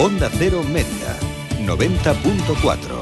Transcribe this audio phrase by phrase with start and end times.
[0.00, 1.18] Onda Cero Mérida,
[1.66, 2.99] 90.4.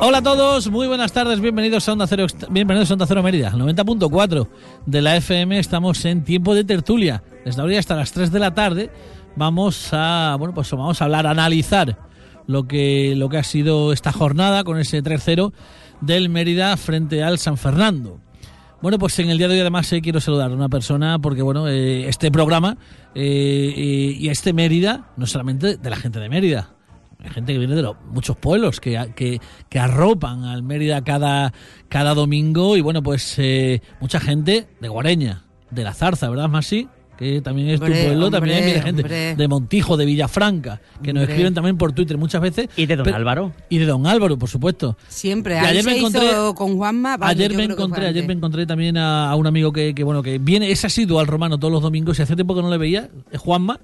[0.00, 3.52] Hola a todos, muy buenas tardes, bienvenidos a Onda Cero, bienvenidos a Onda Cero Mérida,
[3.52, 4.48] 90.4
[4.86, 8.54] de la FM, estamos en tiempo de tertulia, desde ahora hasta las 3 de la
[8.54, 8.90] tarde
[9.34, 11.98] vamos a, bueno, pues vamos a hablar, analizar
[12.46, 15.52] lo que, lo que ha sido esta jornada con ese 3-0
[16.00, 18.20] del Mérida frente al San Fernando.
[18.84, 21.40] Bueno, pues en el día de hoy además eh, quiero saludar a una persona porque,
[21.40, 22.76] bueno, eh, este programa
[23.14, 26.74] eh, y este Mérida, no solamente de la gente de Mérida,
[27.18, 31.54] hay gente que viene de los, muchos pueblos que, que, arropan al Mérida cada,
[31.88, 33.40] cada domingo y bueno, pues
[34.00, 36.86] mucha gente de Guareña, de La Zarza, ¿verdad, Masi?
[37.18, 39.36] Que también es Hombre, tu pueblo, hombre, también viene gente hombre.
[39.36, 42.68] de Montijo, de Villafranca, que nos escriben también por Twitter muchas veces.
[42.76, 43.52] Y de don Pero- Álvaro.
[43.68, 44.96] Y de Don Álvaro, por supuesto.
[45.08, 45.58] Siempre.
[45.58, 47.16] Ayer me encontré- con Juanma.
[47.16, 50.22] vamos, ayer me encontré, ayer me encontré también a, a un amigo que, que, bueno
[50.22, 52.78] que viene, es asiduo al romano todos los domingos y hace tiempo que no le
[52.78, 53.78] veía, es Juanma.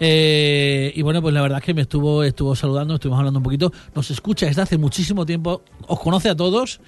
[0.00, 3.42] Eh, y bueno, pues la verdad es que me estuvo, estuvo saludando, estuvimos hablando un
[3.42, 6.80] poquito, nos escucha desde hace muchísimo tiempo, os conoce a todos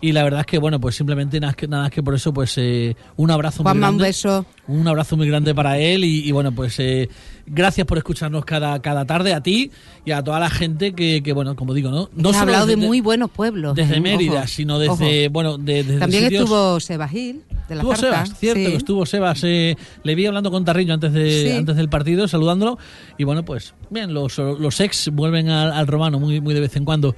[0.00, 2.54] y la verdad es que bueno, pues simplemente nada, que- nada que por eso pues
[2.56, 4.08] eh, un abrazo muy Juanma, un grande.
[4.08, 4.46] beso.
[4.66, 7.10] Un abrazo muy grande para él y, y bueno, pues eh,
[7.46, 9.70] gracias por escucharnos cada, cada tarde a ti
[10.06, 12.08] y a toda la gente que, que, bueno, como digo, ¿no?
[12.14, 13.74] No Has hablado de desde- muy buenos pueblos.
[13.76, 14.00] desde ¿eh?
[14.00, 15.32] Mérida, Ojo, sino desde, ojo.
[15.32, 17.96] bueno, de, desde También sitios- estuvo Seba Gil, de la Estuvo.
[17.96, 18.66] Sebas, cierto, Sí.
[18.66, 19.40] que estuvo Sebas.
[19.44, 21.56] eh, le vi hablando con Tarrillo antes, de, Sí.
[21.56, 22.78] antes del partido, saludándolo.
[23.18, 26.76] Y bueno, pues bien, los, los ex vuelven al, al romano muy, muy de vez
[26.76, 27.14] en cuando.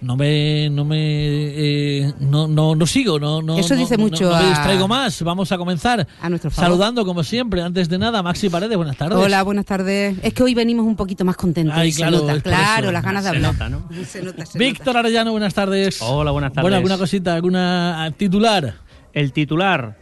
[0.00, 4.24] No me, no me, eh, no, no, no sigo, no, no, Eso dice no- mucho
[4.24, 5.22] no, me a- distraigo más.
[5.22, 6.68] Vamos a comenzar A nuestro favor.
[6.72, 7.62] saludando como siempre.
[7.62, 9.16] Antes de nada, Maxi Paredes, buenas tardes.
[9.16, 10.16] Hola, buenas tardes.
[10.22, 11.74] Es que hoy venimos un poquito más contentos.
[11.74, 13.52] Ay, se claro, nota, es por claro, las ganas de Se hablar.
[13.54, 13.88] nota, ¿no?
[14.04, 16.02] Se nota, se Víctor Arellano, buenas tardes.
[16.02, 16.64] Hola, buenas tardes.
[16.64, 18.74] Bueno, alguna cosita, alguna titular.
[19.14, 19.96] El titular,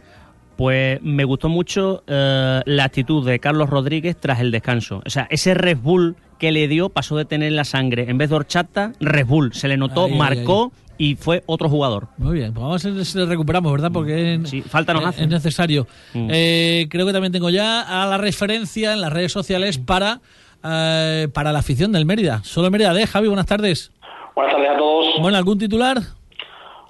[0.57, 5.01] pues me gustó mucho eh, la actitud de Carlos Rodríguez tras el descanso.
[5.05, 8.09] O sea, ese Red Bull que le dio pasó de tener la sangre.
[8.09, 9.53] En vez de horchata, Red Bull.
[9.53, 12.07] Se le notó, marcó y fue otro jugador.
[12.17, 13.91] Muy bien, pues vamos a ver si le recuperamos, ¿verdad?
[13.91, 15.23] Porque Sí, falta nos es, hace.
[15.23, 15.87] es necesario.
[16.13, 16.27] Mm.
[16.31, 20.21] Eh, creo que también tengo ya a la referencia en las redes sociales para,
[20.63, 22.41] eh, para la afición del Mérida.
[22.43, 23.91] Solo Mérida de Javi, buenas tardes.
[24.35, 25.05] Buenas tardes a todos.
[25.21, 25.99] Bueno, ¿algún titular?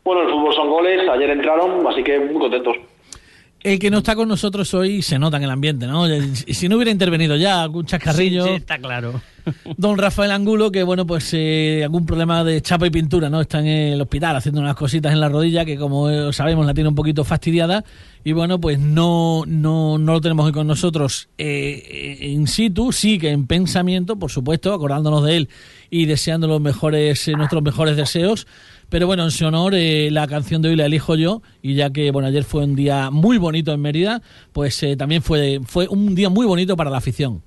[0.03, 2.75] Bueno, el fútbol son goles, ayer entraron, así que muy contentos.
[3.63, 6.05] El que no está con nosotros hoy se nota en el ambiente, ¿no?
[6.35, 8.43] Si no hubiera intervenido ya, algún chascarrillo.
[8.43, 9.21] Sí, sí, está claro.
[9.77, 13.39] Don Rafael Angulo, que bueno, pues eh, algún problema de chapa y pintura, ¿no?
[13.39, 16.89] Está en el hospital haciendo unas cositas en la rodilla que como sabemos la tiene
[16.89, 17.85] un poquito fastidiada
[18.25, 22.93] y bueno, pues no, no, no lo tenemos hoy con nosotros eh, eh, in situ,
[22.93, 25.49] sí que en pensamiento, por supuesto, acordándonos de él
[25.89, 28.47] y deseando los mejores, eh, nuestros mejores deseos.
[28.93, 31.89] Pero bueno, en su honor, eh, la canción de hoy la elijo yo, y ya
[31.89, 34.21] que bueno, ayer fue un día muy bonito en Mérida,
[34.51, 37.41] pues eh, también fue, fue un día muy bonito para la afición.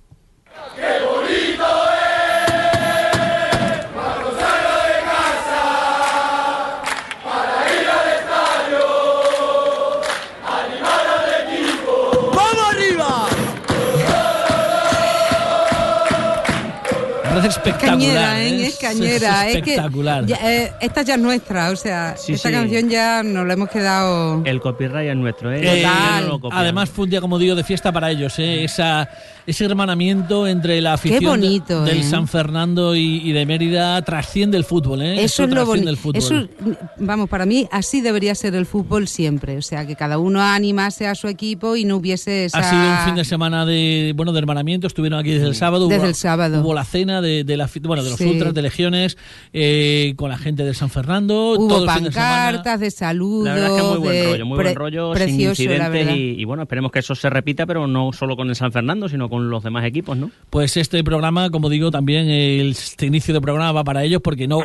[17.40, 17.98] Parece espectacular.
[17.98, 18.48] Cañera, ¿eh?
[18.48, 18.66] ¿eh?
[18.66, 19.48] Es cañera.
[19.48, 20.26] Es Es que espectacular.
[20.26, 22.54] ya, eh, esta ya es nuestra, o sea, Sí, esta sí.
[22.54, 24.42] canción ya nos la hemos quedado.
[24.44, 25.60] El copyright es nuestro, ¿eh?
[25.62, 25.86] Eh,
[26.26, 28.64] no además fue un día, como digo, de fiesta para ellos, ¿eh?
[28.64, 29.08] Esa,
[29.46, 32.02] ese hermanamiento entre la afición de- bonito, del ¿eh?
[32.02, 35.02] San Fernando y, y de Mérida trasciende el fútbol.
[35.02, 35.14] ¿eh?
[35.24, 35.90] Eso Esto es lo trasciende bonito.
[35.90, 36.48] el fútbol.
[36.66, 39.56] Eso, vamos, para mí así debería ser el fútbol siempre.
[39.58, 42.58] O sea, que cada uno animase a su equipo y no hubiese esa...
[42.58, 45.86] Ha sido un fin de semana de bueno de hermanamiento, estuvieron aquí desde el sábado.
[45.88, 46.60] Desde hubo, el sábado.
[46.60, 48.24] Hubo la cena de, de la, bueno, de los Sí.
[48.24, 49.16] ultras, de legiones,
[49.52, 51.52] eh, con la gente de San Fernando.
[51.58, 53.46] Hubo todo el fin de pancartas de saludos.
[53.46, 56.16] La verdad es que muy buen rollo, muy pre- buen rollo, sin precioso, la incidentes
[56.16, 59.08] y, y bueno, esperemos que eso se repita, pero no solo con el San Fernando,
[59.08, 60.30] sino con los demás equipos, ¿no?
[60.50, 64.46] Pues este programa, como digo, también el, este inicio de programa va para ellos porque
[64.48, 64.60] no,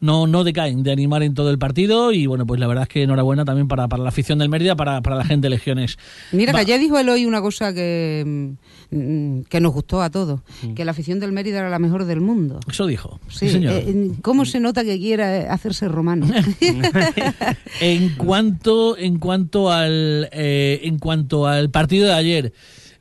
[0.00, 2.88] no, no decaen de animar en todo el partido y bueno, pues la verdad es
[2.88, 5.96] que enhorabuena también para, para la afición del Mérida, para, para la gente de Legiones.
[6.32, 8.54] Mira, Va- que ayer dijo él hoy una cosa que,
[8.90, 10.74] que nos gustó a todos, Mm.
[10.74, 12.60] que la afición del Mérida era la mejor del mundo.
[12.70, 13.18] Eso dijo.
[13.28, 13.72] Sí, Sí, señor.
[13.74, 16.26] eh, ¿Cómo se nota que quiere hacerse romano?
[17.80, 22.52] en cuanto en cuanto al eh, en cuanto al partido de ayer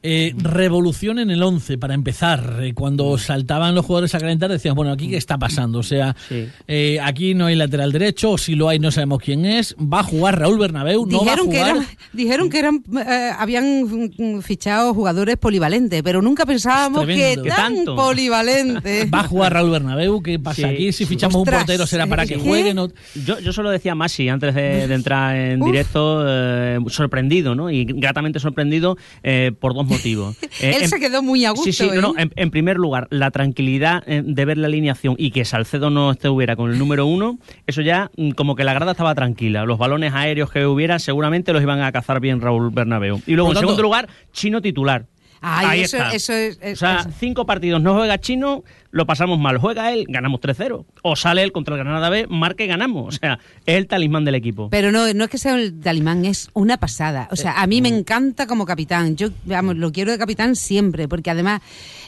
[0.03, 4.75] eh, revolución en el 11 para empezar eh, cuando saltaban los jugadores a calentar decían
[4.75, 6.47] bueno aquí qué está pasando o sea Sí.
[6.67, 10.01] eh, aquí no hay lateral derecho o si lo hay no sabemos quién es va
[10.01, 13.31] a jugar Raúl Bernabéu no va a dijeron que jugar eran, dijeron que eran eh,
[13.39, 13.83] habían
[14.17, 17.43] mm, fichado jugadores polivalentes, pero nunca pensábamos que tremendo.
[17.43, 17.95] ¿Qué tan tanto?
[17.95, 19.09] polivalentes.
[19.13, 20.63] va a jugar Raúl Bernabéu qué pasa Sí.
[20.65, 22.89] aquí si fichamos un portero será para que juegue no
[23.25, 25.67] Yo, yo solo decía Masi antes de, de entrar en Uf.
[25.71, 27.69] directo, eh, sorprendido, ¿no?
[27.71, 30.35] Y gratamente sorprendido eh, por dos motivos.
[30.61, 31.65] Eh, Él en- se quedó muy a gusto.
[31.65, 32.21] Sí, sí, no, no, ¿eh?
[32.23, 36.11] en, en primer lugar, la tranquilidad eh, de ver la alineación y que Salcedo no
[36.11, 39.65] estuviera con el número uno, eso ya mm, como que la grada estaba tranquila.
[39.65, 43.19] Los balones aéreos que hubiera seguramente los iban a cazar bien Raúl Bernabéu.
[43.25, 45.05] Y luego, en tanto- segundo lugar, Chino titular.
[45.45, 46.11] Ay, Ahí eso, está.
[46.15, 46.57] eso es.
[46.61, 47.09] es- O sea, eso.
[47.19, 49.57] cinco partidos no juega Chino, lo pasamos mal.
[49.57, 50.85] Juega él, ganamos 3-0.
[51.01, 53.15] O sale él contra el Granada B, marca y ganamos.
[53.15, 54.69] O sea, es el talismán del equipo.
[54.69, 57.27] Pero no, no es que sea el talimán, es una pasada.
[57.31, 59.17] O sea, a mí me encanta como capitán.
[59.17, 61.61] Yo, vamos, lo quiero de capitán siempre, porque además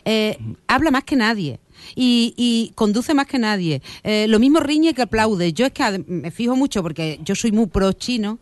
[0.05, 1.59] eh, habla más que nadie.
[1.93, 3.81] Y, y conduce más que nadie.
[4.03, 5.51] Eh, lo mismo riñe que aplaude.
[5.53, 8.39] Yo es que me fijo mucho porque yo soy muy pro chino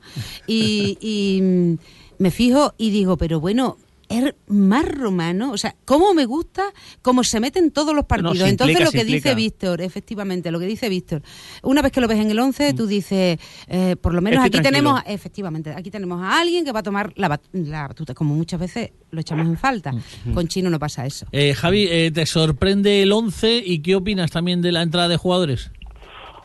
[0.47, 1.77] y, y, mm,
[2.19, 3.77] me fijo y digo, pero bueno,
[4.17, 5.51] es más romano.
[5.51, 6.63] O sea, cómo me gusta
[7.01, 8.47] cómo se meten todos los partidos.
[8.47, 9.35] Entonces implica, lo que dice.
[9.35, 11.21] Víctor, efectivamente, lo que dice Víctor.
[11.63, 14.59] Una vez que lo ves en el 11, tú dices, eh, por lo menos Estoy
[14.59, 14.91] aquí tranquilo.
[14.95, 18.35] tenemos, efectivamente, aquí tenemos a alguien que va a tomar la, bat- la batuta, como
[18.35, 19.93] muchas veces lo echamos en falta.
[20.33, 21.25] Con Chino no pasa eso.
[21.31, 25.17] Eh, Javi eh, te sorprende el 11 y qué opinas también de la entrada de
[25.17, 25.71] jugadores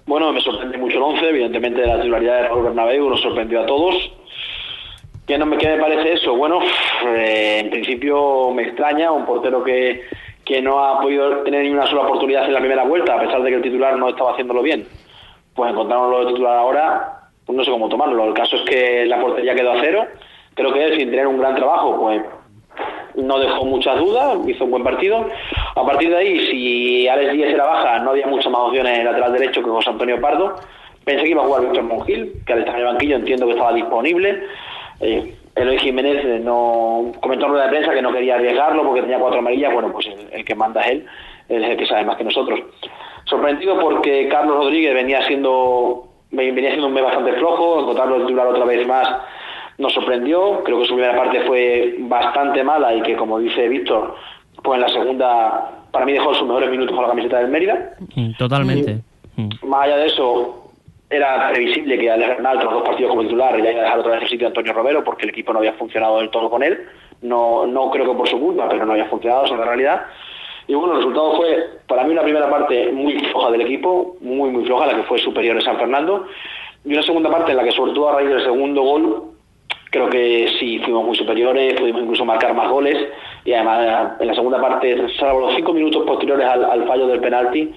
[0.07, 3.67] Bueno, me sorprende mucho el 11, evidentemente la titularidad de Raúl Bernabéu nos sorprendió a
[3.67, 3.95] todos.
[5.29, 6.35] ¿Qué, no me, qué me parece eso?
[6.35, 6.59] Bueno,
[7.07, 10.05] eh, en principio me extraña un portero que,
[10.43, 13.43] que no ha podido tener ni una sola oportunidad en la primera vuelta, a pesar
[13.43, 14.89] de que el titular no estaba haciéndolo bien.
[15.55, 18.25] Pues encontrarlo de titular ahora, pues no sé cómo tomarlo.
[18.25, 20.07] El caso es que la portería quedó a cero.
[20.55, 22.23] Creo que él, sin tener un gran trabajo, pues
[23.17, 25.27] no dejó muchas dudas, hizo un buen partido.
[25.75, 29.01] A partir de ahí, si Alex Díez era baja, no había muchas más opciones en
[29.01, 30.55] el lateral derecho que José Antonio Pardo.
[31.05, 33.53] Pensé que iba a jugar Víctor Mongil, que al estar en el banquillo entiendo que
[33.53, 34.43] estaba disponible.
[35.01, 39.03] Eh, Eloy Jiménez eh, no comentó en rueda de prensa que no quería arriesgarlo porque
[39.03, 39.73] tenía cuatro amarillas.
[39.73, 41.07] Bueno, pues el, el que manda es él,
[41.49, 42.61] él es el que sabe más que nosotros.
[43.25, 48.65] Sorprendido porque Carlos Rodríguez venía siendo venía siendo un mes bastante flojo, encontrarlo titular otra
[48.65, 49.09] vez más
[49.79, 50.63] nos sorprendió.
[50.65, 54.15] Creo que su primera parte fue bastante mala y que, como dice Víctor,
[54.63, 57.93] pues en la segunda, para mí dejó sus mejores minutos con la camiseta del Mérida.
[58.15, 59.01] Mm, Totalmente.
[59.63, 60.68] Más allá de eso,
[61.11, 64.13] era previsible que al ganar otros dos partidos como titular ya iba a dejar otra
[64.13, 66.63] vez el sitio a Antonio Romero porque el equipo no había funcionado del todo con
[66.63, 66.87] él.
[67.23, 70.07] No, no creo que por su culpa, pero no había funcionado, esa es la realidad.
[70.67, 74.51] Y bueno, el resultado fue, para mí, una primera parte muy floja del equipo, muy,
[74.51, 76.27] muy floja, la que fue superior en San Fernando.
[76.85, 79.23] Y una segunda parte en la que, sobre todo a raíz del segundo gol,
[79.91, 82.97] creo que sí fuimos muy superiores, pudimos incluso marcar más goles.
[83.47, 87.21] Y además, en la segunda parte, salvo los cinco minutos posteriores al, al fallo del
[87.21, 87.73] penalti,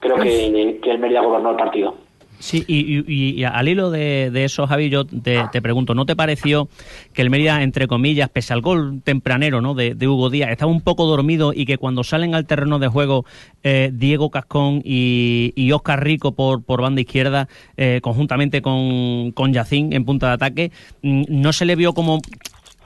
[0.00, 2.03] creo que, que el Mérida gobernó el partido.
[2.38, 6.68] Sí, y, y- y al hilo de, eso, Javi, yo te, pregunto, ¿no te pareció
[7.14, 9.74] que el Mérida, entre comillas, pese al gol tempranero ¿no?
[9.74, 12.88] de, de Hugo Díaz, estaba un poco dormido y que cuando salen al terreno de
[12.88, 13.24] juego
[13.62, 19.52] eh, Diego Cascón y, y Oscar Rico por, por banda izquierda, eh, conjuntamente con, con
[19.52, 20.72] Yacín en punta de ataque,
[21.02, 22.20] mm, no se le vio como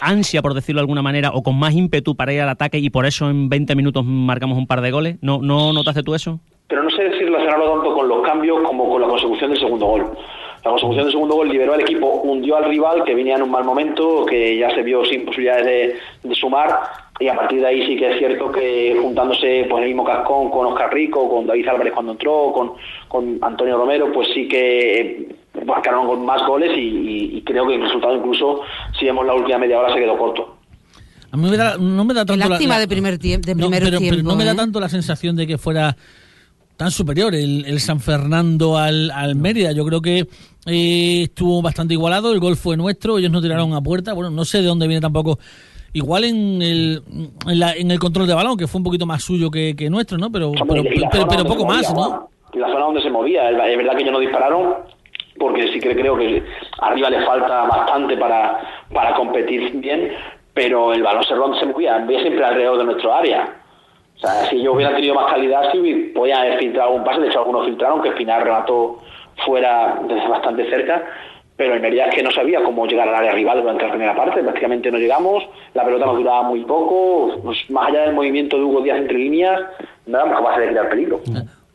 [0.00, 2.90] ansia, por decirlo de alguna manera, o con más ímpetu para ir al ataque y
[2.90, 5.16] por eso en 20 minutos marcamos un par de goles?
[5.20, 6.40] ¿No, no notaste tú eso?
[6.68, 9.86] pero no sé si relacionarlo tanto con los cambios como con la consecución del segundo
[9.86, 10.06] gol.
[10.64, 13.50] La consecución del segundo gol liberó al equipo, hundió al rival que venía en un
[13.50, 16.80] mal momento, que ya se vio sin posibilidades de, de sumar,
[17.18, 20.50] y a partir de ahí sí que es cierto que juntándose pues el mismo Cascón
[20.50, 22.72] con Oscar Rico, con David Álvarez cuando entró, con,
[23.08, 25.28] con Antonio Romero, pues sí que
[25.66, 28.60] marcaron con más goles y, y- y creo que el resultado incluso,
[28.98, 30.56] si vemos la última media hora, se quedó corto.
[31.30, 33.54] A mí me da- no me da tanto la- lástima la- de primer tiempo, de
[33.54, 34.56] No, primeros pero, pero tiempos, no me da ¿eh?
[34.56, 35.96] tanto la sensación de que fuera
[36.76, 39.72] tan superior el, el San Fernando al, al Mérida.
[39.72, 40.26] Yo creo que
[40.66, 44.12] eh, estuvo bastante igualado, el gol fue nuestro, ellos no tiraron a puerta.
[44.14, 45.38] Bueno, no sé de dónde viene tampoco.
[45.92, 47.02] Igual en el,
[47.46, 49.90] en, la- en el control de balón, que fue un poquito más suyo que, que
[49.90, 50.30] nuestro, ¿no?
[50.30, 50.52] Pero,
[51.10, 52.28] pero, poco más, ¿no?
[52.54, 54.74] Y la zona donde se movía, es verdad que ellos no dispararon,
[55.38, 56.42] porque sí que creo que
[56.80, 58.60] arriba le falta bastante para,
[58.92, 60.12] para competir bien,
[60.54, 63.54] pero el balón se, ron- se movía, movía siempre alrededor de nuestro área.
[64.16, 67.20] O sea, si ellos hubieran tenido más calidad, sí hubi- podían haber filtrado algún pase,
[67.20, 69.00] de hecho algunos filtraron, que Espinar remató
[69.46, 71.04] fuera desde bastante cerca,
[71.56, 74.16] pero en realidad es que no sabía cómo llegar al área rival durante la primera
[74.16, 78.56] parte, prácticamente no llegamos, la pelota nos duraba muy poco, pues, más allá del movimiento
[78.56, 79.60] de Hugo Díaz entre líneas,
[80.06, 81.20] no éramos capaces de crear peligro.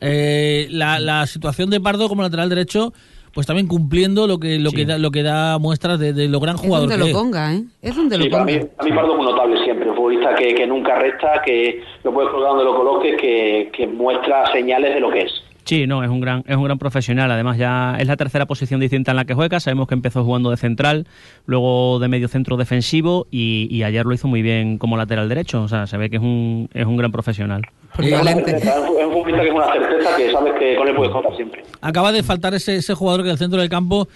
[0.00, 2.92] Eh, la, la situación de Pardo como lateral derecho,
[3.34, 6.40] pues también cumpliendo lo que lo que da, lo que da muestras de, de lo
[6.40, 7.22] gran Es jugador donde que lo es.
[7.24, 7.64] ponga, ¿eh?
[7.82, 8.58] Es donde Sí, lo para ponga.
[8.58, 11.82] mí, para mí Pardo es un notable siempre, un futbolista que, que nunca resta, que
[12.04, 15.32] lo puedes colocar donde lo coloques, que, que muestra señales de lo que es.
[15.64, 17.30] Sí, no, es un gran, es un gran profesional.
[17.30, 19.60] Además, ya es la tercera posición distinta en la que juega.
[19.60, 21.06] Sabemos que empezó jugando de central,
[21.46, 25.62] luego de medio centro defensivo y, y ayer lo hizo muy bien como lateral derecho.
[25.62, 27.62] O sea, se ve que es un, es un gran profesional.
[27.96, 28.56] Polivalente.
[28.56, 31.12] Es un es un futbolista que es una certeza que sabes que con él puedes
[31.12, 31.64] contar siempre.
[31.80, 34.08] acaba de faltar ese, ese jugador que en el centro del campo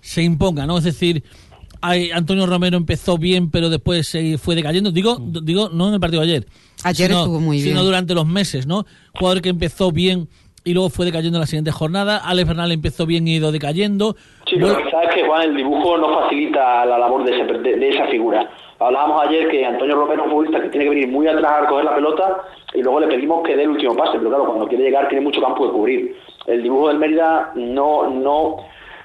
[0.00, 0.78] se imponga, ¿no?
[0.78, 1.22] Es decir,
[1.82, 4.90] hay, Antonio Romero empezó bien, pero después se fue decayendo.
[4.90, 6.46] Digo, digo no en el partido de ayer.
[6.82, 7.84] Ayer sino, estuvo muy Sino bien.
[7.84, 8.86] durante los meses, ¿no?
[9.14, 10.28] Jugador que empezó bien
[10.64, 12.18] y luego fue decayendo en la siguiente jornada.
[12.24, 14.14] Alex Bernal empezó bien y ido decayendo.
[14.46, 17.44] Sí, pero Bueno, quizás es que Juan, el dibujo no facilita la labor de, ese-
[17.58, 18.48] de- de esa figura.
[18.80, 21.66] Hablábamos ayer que Antonio Romero es un futbolista que tiene que venir muy atrás a
[21.68, 22.42] coger la pelota
[22.74, 25.22] y luego le pedimos que dé el último pase, pero claro, cuando quiere llegar tiene
[25.24, 26.16] mucho campo de cubrir.
[26.46, 28.56] El dibujo del Mérida no, no,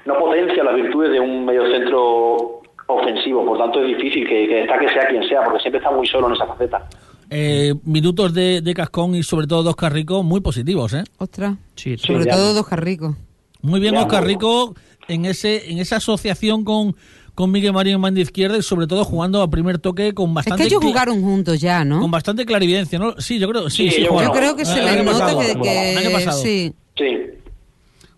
[0.06, 4.88] no potencia las virtudes de un mediocentro ofensivo, por tanto es difícil que, que destaque
[4.88, 6.84] sea quien sea, porque siempre está muy solo en esa faceta.
[7.30, 11.04] Eh, minutos de, de Cascón y sobre todo de Oscar Rico muy positivos, ¿eh?
[11.18, 11.56] Ostras.
[11.76, 13.16] Sí, Sobre todo dos carricos.
[13.62, 14.74] Muy bien Ya, Oscar Rico
[15.08, 16.96] en ese en esa asociación con,
[17.34, 20.34] con Miguel Marín en banda izquierda y sobre todo jugando a primer toque con Es
[20.34, 22.00] bastante que ellos jugaron juntos ya, ¿no?
[22.00, 23.14] con bastante clarividencia, ¿no?
[23.18, 24.32] Sí, yo creo, sí, Sí, sí, yo jugaron.
[24.34, 26.42] Yo creo que se les nota pasado, que, el que- año pasado.
[26.42, 26.74] sí.
[26.96, 27.06] Sí,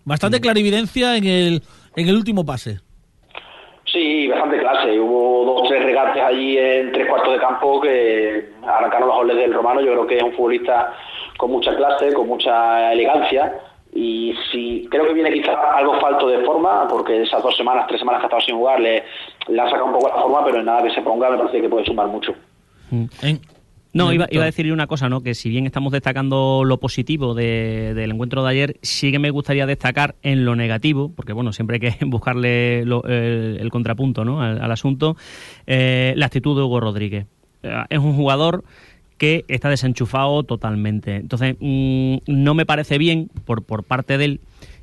[0.05, 1.63] Bastante clarividencia en el
[1.95, 2.79] en el último pase.
[3.91, 4.99] Sí, bastante clase.
[4.99, 5.32] Hubo
[6.21, 9.81] allí en tres cuartos de campo que arrancaron los goles del romano.
[9.81, 10.93] Yo creo que es un futbolista
[11.37, 13.59] con mucha clase, con mucha elegancia.
[13.95, 17.99] Y sí, creo que viene quizás algo falto de forma, porque esas dos semanas, tres
[17.99, 19.03] semanas que ha estado sin jugar, le,
[19.47, 21.61] le ha sacado un poco la forma, pero en nada que se ponga me parece
[21.61, 22.33] que puede sumar mucho.
[23.21, 23.39] En-
[23.93, 25.21] No, iba, iba a decir una cosa, ¿no?
[25.21, 29.29] Que si bien estamos destacando lo positivo de- del encuentro de ayer, sí que me
[29.29, 34.25] gustaría destacar en lo negativo, porque bueno, siempre hay que buscarle lo- el, el contrapunto,
[34.25, 34.41] ¿no?
[34.41, 35.15] Al, al asunto,
[35.67, 37.27] eh, la actitud de Hugo Rodríguez.
[37.61, 38.63] Eh, Es un jugador
[39.19, 41.15] que está desenchufado totalmente.
[41.17, 44.39] Entonces, mm, no me parece bien por, por parte de él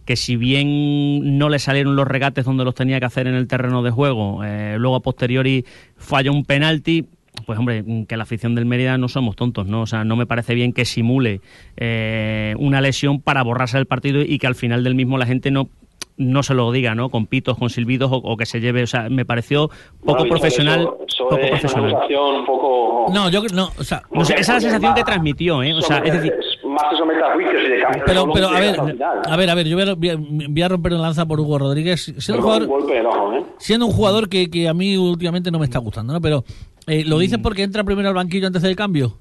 [0.07, 3.47] que si bien no le salieron los regates donde los tenía que hacer en el
[3.47, 5.64] terreno de juego, eh, luego a posteriori
[5.97, 7.05] falla un penalti,
[7.45, 9.83] pues hombre, que la afición del Mérida no somos tontos, ¿no?
[9.83, 11.41] O sea, no me parece bien que simule
[11.77, 15.51] eh, una lesión para borrarse el partido y que al final del mismo la gente
[15.51, 15.69] no
[16.17, 17.09] no se lo diga, ¿no?
[17.09, 19.69] Con pitos, con silbidos o, o que se lleve, o sea, me pareció
[20.05, 21.91] poco Bueno, profesional, Eso, eso poco es una profesional.
[21.93, 23.07] sensación un poco...
[23.11, 25.73] No, yo creo- no, o sea, No sé, esa es la sensación que transmitió, ¿eh?
[25.73, 26.35] O sea, es decir,
[26.71, 29.67] Más somete a juicios y de cambio pero pero a ver, a ver, a ver,
[29.67, 33.07] yo voy a, voy romper una lanza por Hugo Rodríguez, siendo Pero un jugador golpe
[33.07, 33.45] ojo, ¿eh?
[33.59, 36.21] siendo un jugador que, que a mí últimamente no me está gustando, ¿no?
[36.21, 36.45] Pero
[36.87, 37.21] eh, lo Mm.
[37.21, 39.17] dices porque entra primero al banquillo antes del cambio.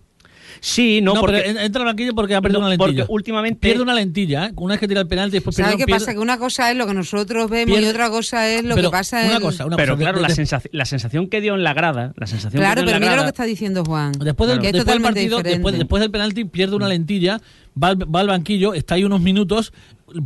[0.60, 3.14] Sí, no, porque pero entra al banquillo porque ha perdido No, una porque lentilla.
[3.14, 4.52] últimamente- pierde una lentilla, ¿eh?
[4.56, 6.14] Una vez que tira el penalti después pierde, ¿Sabes qué pierde- pasa?
[6.14, 8.90] Que una cosa es lo que nosotros vemos pierde- y otra cosa es lo pero
[8.90, 9.42] que pasa una en...
[9.42, 12.14] cosa, una pero cosa, claro, de- la, sensación, la sensación que dio en la grada,
[12.18, 14.12] la sensación Claro, que dio pero en la mira lo que está diciendo Juan.
[14.14, 17.40] Después del, es después del partido, después del penalti, pierde una lentilla,
[17.82, 19.74] va al, va al banquillo, está ahí unos minutos,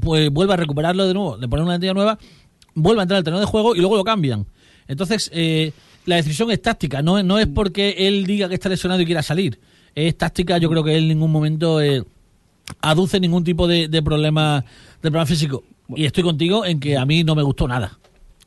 [0.02, 2.18] pues vuelve a recuperarlo de nuevo, le ponen una lentilla nueva,
[2.76, 4.46] vuelve a entrar al terreno de juego y luego lo cambian.
[4.88, 5.72] Entonces, eh,
[6.06, 9.24] la decisión es táctica, no, no es porque él diga que está lesionado y quiera
[9.24, 9.60] salir.
[9.96, 12.04] Es táctica, yo creo que él en ningún momento eh,
[12.82, 14.66] aduce ningún tipo de, de problema
[15.02, 15.64] de problema físico.
[15.96, 18.00] Y estoy contigo en que a mí no me gustó nada.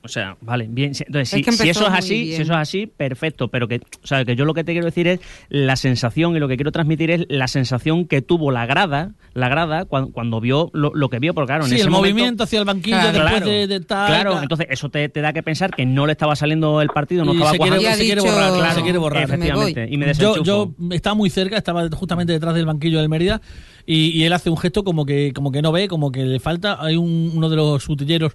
[0.07, 0.95] O sea, vale, bien.
[0.95, 2.37] si- Entonces, Es si, que si eso es así, bien.
[2.37, 3.49] si eso es así, perfecto.
[3.49, 5.21] Pero que, o sea, que yo lo que te quiero decir es
[5.51, 9.49] la sensación y lo que quiero transmitir es la sensación que tuvo la grada, la
[9.49, 12.15] grada cuando, cuando vio lo, lo que vio, porque claro, en Sí, ese el momento-
[12.15, 13.13] movimiento hacia el banquillo Claro.
[13.13, 14.07] después Claro, de, de tal.
[14.09, 14.43] claro, tal.
[14.45, 17.33] entonces eso te, te da que pensar que no le estaba saliendo el partido, no
[17.33, 17.91] Y estaba se quiere- cuajando.
[17.91, 19.23] Ya se quiere dicho, borrar, Claro, se quiere borrar.
[19.25, 23.41] Efectivamente, y me yo, yo estaba muy cerca, estaba justamente detrás del banquillo del Mérida
[23.85, 26.41] y, y él hace un gesto como que como que no ve, como que le
[26.41, 26.79] falta.
[26.81, 28.33] Hay un- uno de los utilleros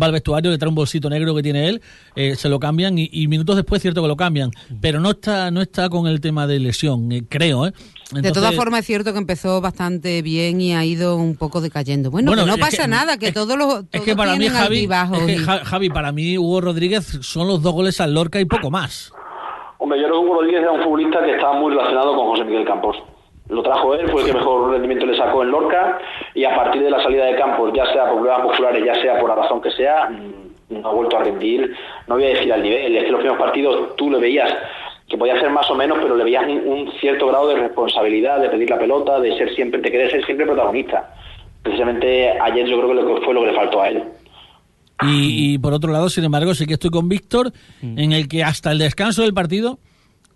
[0.00, 1.82] va al vestuario, le trae un bolsito negro que tiene él,
[2.16, 4.50] eh, se lo cambian y, y minutos después cierto que lo cambian,
[4.80, 7.66] pero no está no está con el tema de lesión, eh, creo.
[7.66, 7.72] ¿eh?
[8.12, 12.10] De todas formas es cierto que empezó bastante bien y ha ido un poco decayendo.
[12.10, 15.26] Bueno, que no pasa nada, que es- todos los es que para mí Javi, es
[15.26, 19.12] que Javi, para mí Hugo Rodríguez son los dos goles al Lorca y poco más.
[19.78, 22.44] Hombre, yo creo que Hugo Rodríguez era un futbolista que estaba muy relacionado con José
[22.44, 22.96] Miguel Campos.
[23.54, 25.98] Lo trajo él, fue el que mejor rendimiento le sacó en Lorca
[26.34, 29.18] y a partir de la salida de Campos, ya sea por problemas musculares, ya sea
[29.20, 31.74] por la razón que sea, mm, no ha vuelto a rendir,
[32.08, 32.96] no voy a decir al nivel.
[32.96, 34.52] Es que los primeros partidos tú le veías
[35.08, 38.48] que podía ser más o menos, pero le veías un- cierto grado de responsabilidad, de
[38.48, 41.14] pedir la pelota, de ser siempre, de querer ser siempre protagonista.
[41.62, 44.02] Precisamente ayer yo creo que lo que fue lo que le faltó a él.
[45.02, 48.42] Y, y por otro lado, sin embargo, sí que estoy con Víctor, en el que
[48.44, 49.78] hasta el descanso del partido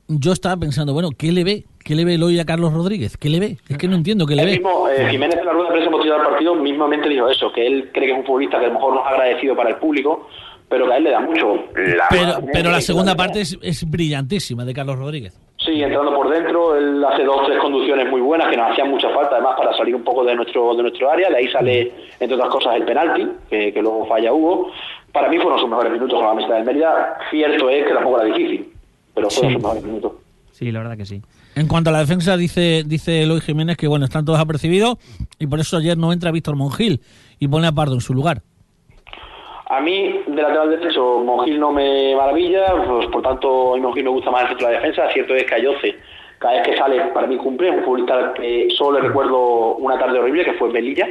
[0.09, 1.65] yo estaba pensando, bueno, ¿qué le ve?
[1.89, 3.17] ¿Qué le ve el hoy a Carlos Rodríguez?
[3.17, 3.57] ¿Qué le ve?
[3.67, 4.53] Es que no entiendo qué le El ve.
[4.59, 7.67] mismo, eh, Jiménez en la rueda de prensa posterior al partido mismamente dijo eso, que
[7.67, 9.77] él cree que es un futbolista que a lo mejor no es agradecido para el
[9.77, 10.29] público,
[10.69, 11.55] pero que a él le da mucho.
[11.75, 15.41] La- Pero, pero la segunda parte es, es brillantísima de Carlos Rodríguez.
[15.65, 19.09] Sí, entrando por dentro, él hace dos tres conducciones muy buenas que nos hacían mucha
[19.09, 21.31] falta, además para salir un poco de nuestro de nuestro área.
[21.31, 21.91] De ahí sale,
[22.21, 24.71] entre otras cosas, el penalti, que, que luego falla Hugo.
[25.11, 27.17] Para mí fueron sus mejores minutos con la amistad del Mérida.
[27.31, 28.69] Cierto es que tampoco era difícil,
[29.15, 29.55] pero fueron Sí.
[29.55, 30.13] sus mejores minutos.
[30.53, 31.23] Sí, la verdad que sí.
[31.59, 34.97] En cuanto a la defensa, dice dice Eloy Jiménez que bueno, están todos apercibidos
[35.41, 37.01] y por eso ayer no entra Víctor Mongil
[37.41, 38.43] y pone a Pardo en su lugar.
[39.67, 44.11] A mí, de lateral derecho, Mongil no me maravilla, pues por tanto, hoy Mongil me
[44.11, 45.13] gusta más el centro de la defensa.
[45.13, 45.97] Cierto es que Ayoce,
[46.39, 47.73] cada vez que sale, para mí cumple.
[47.73, 51.09] Un futbolista que solo le recuerdo una tarde horrible, que fue en Melilla.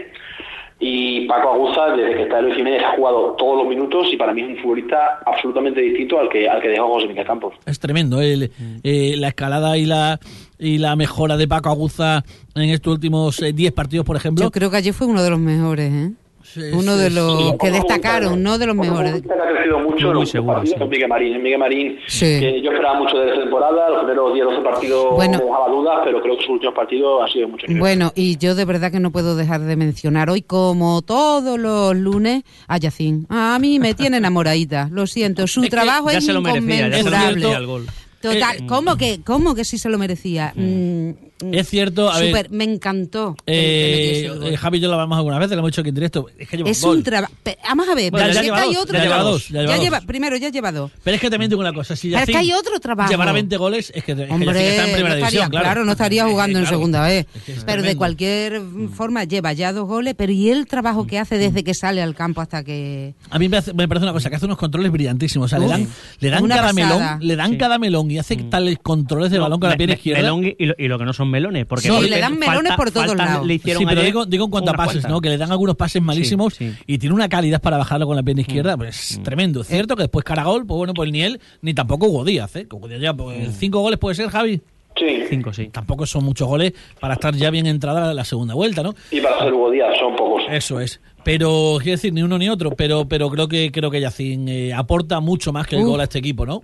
[0.80, 4.32] Y Paco Aguza, desde que está Luis Jiménez, ha jugado todos los minutos y para
[4.34, 7.56] mí es un futbolista absolutamente distinto al que, al que dejó José Miguel Campos.
[7.66, 8.52] Es tremendo el,
[8.84, 10.20] eh, la escalada y la
[10.60, 12.24] y la mejora de Paco Aguza
[12.56, 14.44] en estos últimos eh, 10 partidos, por ejemplo.
[14.44, 16.12] Yo creo que ayer fue uno de los mejores, ¿eh?
[16.54, 19.14] Sí, Uno sí, de los Sí, que destacaron, futbolista- no de los mejores.
[19.16, 21.44] ha crecido mucho Muy seguro, es Miguel Marín.
[21.44, 22.40] Miguel Marín, Sí.
[22.40, 25.38] que yo esperaba mucho de esta temporada, los primeros 10 12 partidos Bueno.
[25.38, 27.80] me dejaba dudas, pero creo que sus últimos partidos han sido mucho nivel.
[27.82, 31.96] Bueno, y yo de verdad que no puedo dejar de mencionar hoy, como todos los
[31.96, 33.28] lunes, a Yacín.
[33.30, 35.46] A mí me tiene enamoradita, lo siento.
[35.48, 37.66] Su Es trabajo es se lo merecía, ya se lo merecía inconmensurable.
[37.68, 37.86] gol.
[38.20, 40.52] Total, Eh, ¿cómo que, cómo que sí se lo merecía?
[40.56, 41.12] Mm,
[41.52, 43.36] Es cierto, a ver, Súper, me encantó.
[43.46, 45.82] que- que Eh, el eh, Javi y yo lo hablamos algunas veces, lo hemos dicho
[45.82, 46.28] aquí en directo.
[46.38, 47.34] Es que lleva es un trabajo.
[47.68, 49.32] Vamos a ver, Bueno, pero ya es que lleva hay otro ya lleva trabajo.
[49.32, 50.06] dos, ya lleva dos.
[50.06, 50.92] primero, ya lleva dos.
[51.04, 53.10] Pero es que también digo una cosa, si Pero es que hay otro trabajo.
[53.12, 55.50] llevara 20 goles, es que, es que Hombre, Yacine está en primera no estaría, división,
[55.62, 55.86] claro.
[55.86, 57.28] no estaría Es que, jugando en segunda vez.
[57.36, 58.62] es que es pero de cualquier
[58.96, 62.16] forma lleva ya dos goles, pero ¿y el trabajo que hace desde que sale al
[62.16, 63.14] campo hasta que...
[63.30, 65.46] A mí me, hace- me parece una cosa, que hace unos controles brillantísimos.
[65.46, 65.88] O sea, le dan,
[66.20, 66.74] le dan cada pasada.
[66.74, 67.58] melón, le dan Sí.
[67.58, 70.32] cada melón y hace tales controles de balón con la pierna izquierda.
[70.58, 71.66] y lo que no son melones.
[71.66, 73.48] Porque Sí, golpe- le dan melones por todos faltas lados.
[73.48, 75.12] Le hicieron Sí, pero digo, digo en cuanto a pases, cuantas.
[75.12, 75.22] ¿no?
[75.22, 76.74] Que le dan algunos pases malísimos sí.
[76.86, 79.62] y tiene una calidad para bajarlo con la pierna izquierda, pues tremendo.
[79.62, 82.68] Es cierto que después Caragol, pues bueno, pues ni él, ni tampoco Hugo Díaz, ¿eh?
[82.70, 84.62] Que Hugo Díaz ya, pues, cinco goles puede ser, Javi.
[84.98, 85.68] Sí, Cinco, sí.
[85.68, 88.96] Tampoco son muchos goles para estar ya bien entrada la, segunda vuelta, ¿no?
[89.12, 90.42] y para ser Hugo Díaz son pocos.
[90.50, 91.00] Eso es.
[91.24, 94.74] Pero, quiero decir, ni uno ni otro, pero, pero creo que creo que Yacine eh,
[94.74, 95.90] aporta mucho más que el Uh.
[95.90, 96.64] gol a este equipo, ¿no?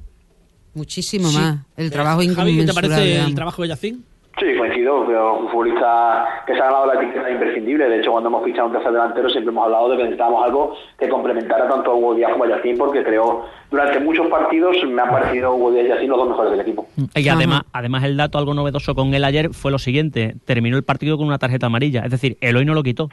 [0.73, 1.35] Muchísimo Sí.
[1.37, 1.59] más.
[1.77, 3.99] El trabajo Eh, Javi, ¿qué te parece el trabajo de Yacine?
[4.39, 7.87] Sí, coincido, pero un futbolista que se ha ganado la etiqueta imprescindible.
[7.87, 10.75] De hecho, cuando hemos fichado un tercer delantero siempre hemos hablado de que necesitábamos algo
[10.97, 15.01] que complementara tanto a Hugo Díaz como a Yacín, porque creo durante muchos partidos me
[15.01, 16.87] han parecido Hugo Díaz y Yacín los dos mejores del equipo.
[17.13, 17.37] Y Ajá.
[17.37, 21.17] además, además el dato algo novedoso con él ayer fue lo siguiente, terminó el partido
[21.17, 23.09] con una tarjeta amarilla, es decir, el hoy no lo quitó.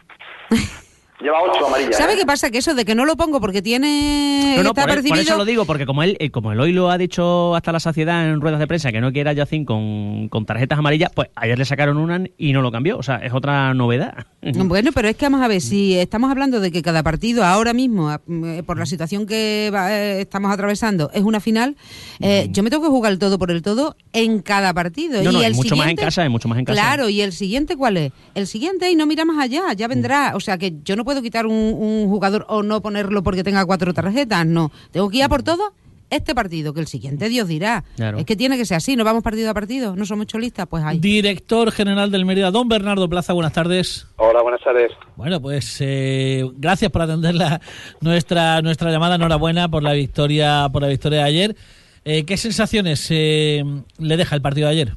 [1.23, 1.97] Lleva ocho amarillas.
[1.97, 2.17] ¿Sabe ¿eh?
[2.17, 2.51] qué pasa?
[2.51, 4.55] Que eso de que no lo pongo porque tiene...
[4.57, 5.21] No, no, está por, por percibido...
[5.23, 7.81] eso lo digo, porque como él, eh, como el hoy lo ha dicho hasta la
[7.81, 11.29] saciedad en ruedas de prensa que no quiere a Yacín con, con tarjetas amarillas, pues
[11.35, 14.15] ayer le sacaron una y no lo cambió, o sea, es otra novedad.
[14.43, 17.73] Bueno, pero es que vamos a ver, si estamos hablando de que cada partido ahora
[17.75, 21.77] mismo, a- eh, por la situación que va- eh, estamos atravesando, es una final,
[22.21, 25.23] eh, yo me tengo que jugar el todo por el todo en cada partido.
[25.23, 26.81] No, no, y el mucho más en siguiente- casa, hay mucho más en casa.
[26.81, 28.13] Claro, ¿y el siguiente cuál es?
[28.35, 30.33] El siguiente, y no mira más allá, ya vendrá.
[30.35, 33.65] O sea que yo no puedo quitar un, un jugador o no ponerlo porque tenga
[33.67, 34.71] cuatro tarjetas, no.
[34.91, 35.73] Tengo que ir a por todo
[36.11, 37.85] este partido, que el siguiente Dios dirá.
[37.97, 38.19] Claro.
[38.19, 40.85] Es que tiene que ser así, no vamos partido a partido, no somos cholistas, pues
[40.85, 40.99] hay.
[40.99, 44.07] Director general del Mérida, don Bernardo Plaza, buenas tardes.
[44.17, 44.91] Hola, buenas tardes.
[45.17, 47.61] Bueno, pues eh, gracias por atender la,
[48.01, 49.15] nuestra nuestra llamada.
[49.15, 51.57] Enhorabuena por la victoria por la victoria de ayer.
[52.05, 53.63] Eh, ¿Qué sensaciones eh,
[53.99, 54.95] le deja el partido de ayer?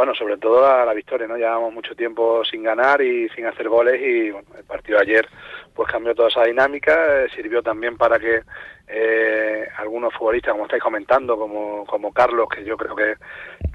[0.00, 1.36] Bueno, sobre todo la, la victoria, ¿no?
[1.36, 5.28] Llevamos mucho tiempo sin ganar y sin hacer goles y bueno, el partido de ayer
[5.74, 8.40] pues cambió toda esa dinámica, eh, sirvió también para que
[8.88, 13.14] eh, algunos futbolistas, como estáis comentando, como, como Carlos, que yo creo que,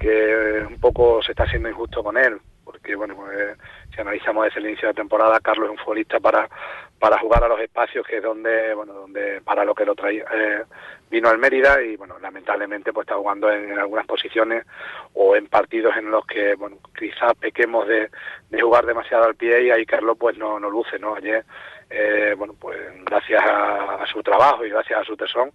[0.00, 3.56] que un poco se está haciendo injusto con él, porque bueno, pues,
[3.94, 6.46] si analizamos desde el inicio de la temporada, Carlos es un futbolista para
[6.98, 10.24] para jugar a los espacios que es donde bueno donde para lo que lo traía
[10.32, 10.62] eh,
[11.10, 14.64] vino al Mérida y bueno lamentablemente pues está jugando en, algunas posiciones
[15.14, 18.08] o en partidos en los que bueno quizás pequemos de,
[18.48, 21.44] de jugar demasiado al pie y ahí Carlos pues no, no luce no ayer
[21.90, 25.50] eh, bueno pues gracias a su trabajo y gracias a su tesón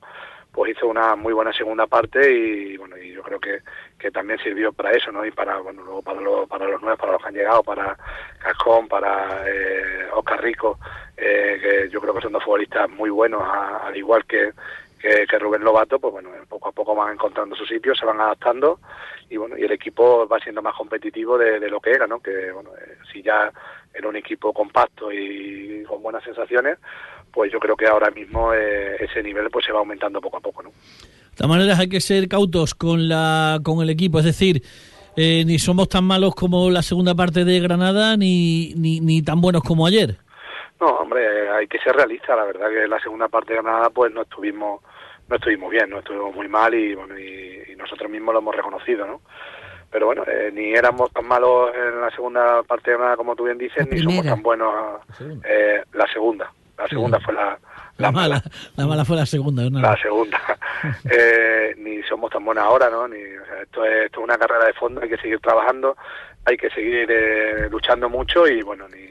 [0.53, 3.59] pues hizo una muy buena segunda parte y bueno y yo creo que,
[3.97, 6.99] que también sirvió para eso no y para bueno luego para los para los nuevos
[6.99, 7.97] para los que han llegado para
[8.39, 10.77] Cascón para eh, Oscar Rico
[11.17, 14.51] eh, que yo creo que son dos futbolistas muy buenos a- al igual que,
[14.99, 18.79] que Rubén Lobato pues bueno poco a poco van encontrando su sitio se van adaptando
[19.29, 22.19] y bueno y el equipo va siendo más competitivo de, de lo que era no
[22.19, 23.51] que bueno eh, si ya
[23.93, 26.77] era un equipo compacto y con buenas sensaciones
[27.31, 30.41] pues yo creo que ahora mismo eh, ese nivel pues se va aumentando poco a
[30.41, 30.69] poco, ¿no?
[30.69, 34.61] De todas maneras hay que ser cautos con la con el equipo, es decir,
[35.15, 39.41] eh, ni somos tan malos como la segunda parte de Granada ni, ni, ni tan
[39.41, 40.17] buenos como ayer.
[40.79, 44.11] No, hombre, hay que ser realista, la verdad que la segunda parte de Granada pues
[44.13, 44.81] no estuvimos
[45.29, 48.55] no estuvimos bien, no estuvimos muy mal y bueno y, y nosotros mismos lo hemos
[48.55, 49.21] reconocido, ¿no?
[49.91, 53.43] Pero bueno, eh, ni éramos tan malos en la segunda parte de Granada como tú
[53.43, 55.01] bien dices, ni somos tan buenos
[55.43, 56.51] eh, la segunda.
[56.81, 57.59] La segunda fue la,
[57.97, 58.41] La mala,
[58.75, 59.69] la mala fue la segunda.
[59.69, 59.79] ¿no?
[59.79, 60.39] la segunda.
[61.11, 63.07] Eh, ni somos tan buenas ahora, ¿no?
[63.07, 65.95] Ni, o sea, esto, es, esto es una carrera de fondo, hay que seguir trabajando,
[66.43, 69.05] hay que seguir eh, luchando mucho y bueno, ni,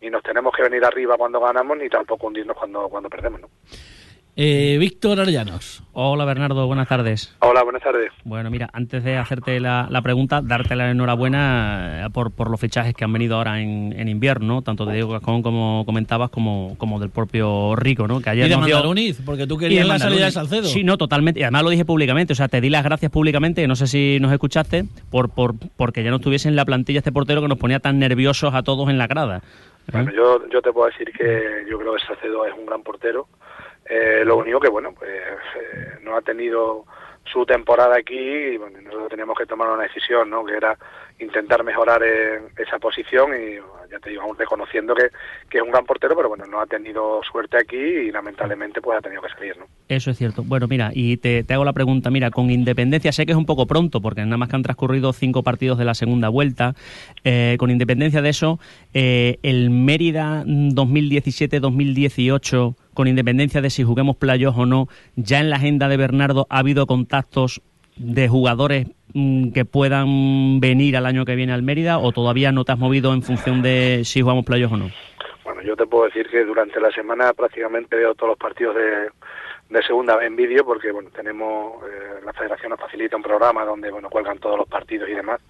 [0.00, 3.50] ni nos tenemos que venir arriba cuando ganamos ni tampoco hundirnos cuando, cuando perdemos, ¿no?
[4.38, 5.82] Eh, Víctor Arellanos.
[5.94, 7.34] Hola Bernardo, buenas tardes.
[7.40, 8.12] Hola, buenas tardes.
[8.22, 12.60] Bueno, mira, antes de hacerte la, la pregunta, darte la enhorabuena eh, por, por los
[12.60, 16.74] fichajes que han venido ahora en, en invierno, tanto de Diego Gascón como comentabas, como,
[16.76, 18.20] como del propio Rico, ¿no?
[18.20, 20.30] Que ayer Y de nos dio- porque tú querías la salida de.
[20.32, 20.64] Salcedo.
[20.64, 21.40] Sí, no, totalmente.
[21.40, 22.34] Y además lo dije públicamente.
[22.34, 26.04] O sea, te di las gracias públicamente, no sé si nos escuchaste, por, por porque
[26.04, 28.90] ya no estuviese en la plantilla este portero que nos ponía tan nerviosos a todos
[28.90, 29.38] en la grada.
[29.38, 29.92] ¿Eh?
[29.92, 33.28] Bueno, yo, yo te puedo decir que yo creo que Salcedo es un gran portero.
[33.88, 36.84] Eh, lo único que, bueno, pues eh, no ha tenido
[37.32, 40.44] su temporada aquí y bueno, nosotros teníamos que tomar una decisión, ¿no?
[40.44, 40.78] Que era
[41.18, 43.54] intentar mejorar en esa posición y
[43.90, 45.08] ya te digo, aún reconociendo que,
[45.48, 48.98] que es un gran portero, pero bueno, no ha tenido suerte aquí y lamentablemente pues
[48.98, 49.66] ha tenido que salir, ¿no?
[49.88, 50.42] Eso es cierto.
[50.44, 53.46] Bueno, mira, y te, te hago la pregunta, mira, con independencia, sé que es un
[53.46, 56.74] poco pronto, porque nada más que han transcurrido cinco partidos de la segunda vuelta,
[57.24, 58.60] eh, con independencia de eso,
[58.94, 65.56] eh, el Mérida 2017-2018, con independencia de si juguemos playos o no, ya en la
[65.56, 67.62] agenda de Bernardo ha habido contactos
[67.96, 72.64] de jugadores mm, que puedan venir al año que viene al Mérida o todavía no
[72.64, 74.90] te has movido en función de si jugamos playos o no?
[75.44, 79.10] Bueno, yo te puedo decir que durante la semana prácticamente veo todos los partidos de,
[79.68, 83.90] de segunda en vídeo porque bueno tenemos eh, la Federación nos facilita un programa donde
[83.90, 85.40] bueno cuelgan todos los partidos y demás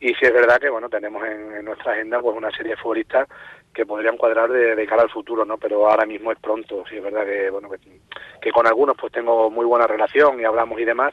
[0.00, 2.76] y sí es verdad que bueno tenemos en, en nuestra agenda pues una serie de
[2.76, 3.28] futbolistas
[3.74, 6.96] que podrían cuadrar de, de cara al futuro no pero ahora mismo es pronto sí
[6.96, 7.78] es verdad que bueno que,
[8.40, 11.12] que con algunos pues tengo muy buena relación y hablamos y demás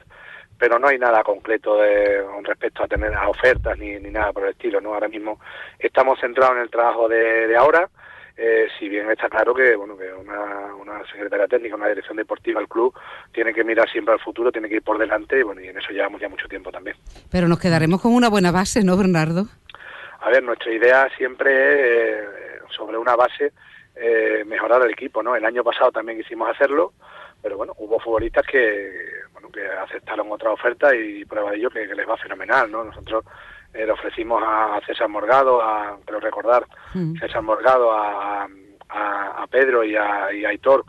[0.57, 4.31] pero no hay nada concreto de, con respecto a tener a ofertas ni, ni nada
[4.31, 5.39] por el estilo no ahora mismo
[5.79, 7.89] estamos centrados en el trabajo de, de ahora
[8.37, 12.59] eh, si bien está claro que bueno que una, una secretaria técnica, una dirección deportiva
[12.59, 12.93] del club
[13.31, 15.77] tiene que mirar siempre al futuro, tiene que ir por delante y bueno y en
[15.77, 16.95] eso llevamos ya mucho tiempo también.
[17.31, 19.45] Pero nos quedaremos con una buena base, ¿no, Bernardo?
[20.21, 23.51] A ver, nuestra idea siempre es eh, sobre una base
[23.95, 25.35] eh, mejorar el equipo, ¿no?
[25.35, 26.93] El año pasado también quisimos hacerlo,
[27.41, 28.91] pero bueno, hubo futbolistas que
[29.33, 32.83] bueno que aceptaron otra oferta y prueba de ello que, que les va fenomenal, ¿no?
[32.83, 33.25] Nosotros
[33.73, 37.15] eh, le ofrecimos a César Morgado, a, creo recordar, Mm.
[37.19, 38.43] César Morgado, a,
[38.89, 40.83] a, a Pedro y a, y a Aitor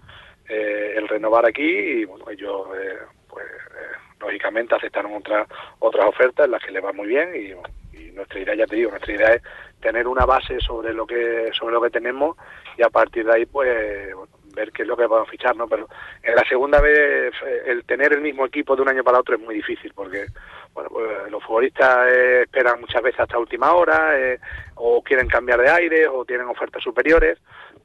[0.48, 5.46] eh, el renovar aquí y bueno, ellos eh, pues eh, lógicamente aceptaron otra,
[5.78, 8.76] otras ofertas en las que les va muy bien y, y nuestra idea, ya te
[8.76, 9.42] digo, nuestra idea es
[9.82, 12.36] tener una base sobre lo que sobre lo que tenemos
[12.78, 15.66] y a partir de ahí pues bueno, ver qué es lo que podemos fichar, ¿no?
[15.66, 15.88] Pero
[16.22, 19.34] en la segunda vez eh, el tener el mismo equipo de un año para otro
[19.34, 20.26] es muy difícil porque
[20.74, 24.38] bueno, pues los futbolistas eh, esperan muchas veces hasta última hora eh,
[24.76, 27.38] o quieren cambiar de aire o tienen ofertas superiores.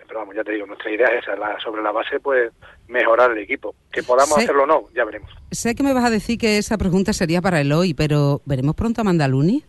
[0.07, 2.49] Pero vamos, ya te digo, nuestra idea es esa, la- sobre la base pues
[2.87, 3.75] mejorar el equipo.
[3.91, 5.29] Que podamos hacerlo o no, ya veremos.
[5.51, 9.01] Sé que me vas a decir que esa pregunta sería para Eloy, pero ¿veremos pronto
[9.01, 9.65] a Mandaluni?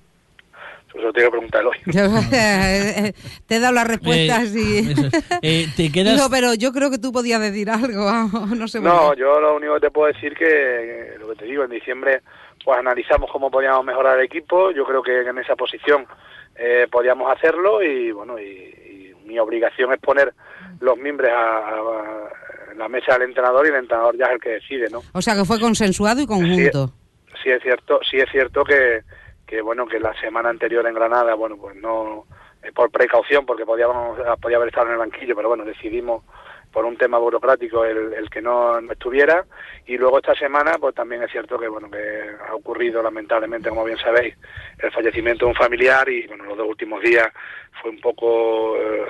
[0.99, 1.77] Eso tengo que preguntarlo hoy.
[1.87, 3.13] Yo, eh,
[3.47, 4.79] te he dado las respuestas Eh, y...
[4.93, 5.03] eso.
[5.43, 6.15] Eh, te quedas...
[6.17, 8.11] Digo, pero yo creo que tú podías decir algo,
[8.57, 8.81] no sé.
[8.81, 11.71] No, yo lo único que te puedo decir que, eh, lo que te digo, en
[11.71, 12.23] diciembre
[12.65, 14.73] pues analizamos cómo podíamos mejorar el equipo.
[14.73, 16.05] Yo creo que en esa posición
[16.57, 20.35] eh, podíamos hacerlo y bueno, y, y mi obligación es poner
[20.81, 22.29] los miembros a, a-
[22.73, 25.03] en la mesa del entrenador y el entrenador ya es el que decide, ¿no?
[25.13, 26.93] O sea, que fue consensuado y conjunto.
[27.43, 29.01] sí es cierto sí es cierto que,
[29.49, 32.27] que bueno que la semana anterior en Granada bueno pues no
[32.63, 36.23] eh, por precaución porque podíamos podía haber estado en el banquillo pero bueno decidimos
[36.73, 39.45] por un tema burocrático el, el que no, no estuviera.
[39.87, 43.85] Y luego esta semana pues también es cierto que bueno que ha ocurrido lamentablemente como
[43.85, 44.37] bien sabéis
[44.79, 47.29] el fallecimiento de un familiar y bueno los dos últimos días
[47.81, 49.07] fue un poco eh,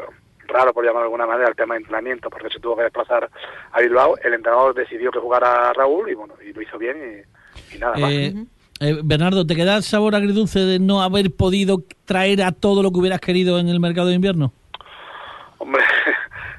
[0.47, 3.29] raro por llamarlo de alguna manera el tema de entrenamiento porque se tuvo que desplazar
[3.73, 4.17] a Bilbao.
[4.23, 7.25] El entrenador decidió que jugara Raúl y bueno y lo hizo bien
[7.73, 8.11] y, y nada más.
[8.13, 8.35] Eh,
[8.81, 12.91] eh, Bernardo, ¿te queda el sabor agridulce de no haber podido traer a todo lo
[12.91, 14.53] que hubieras querido en el mercado de invierno?
[15.59, 15.83] Hombre,